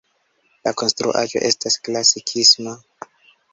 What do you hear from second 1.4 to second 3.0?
estas klasikisma.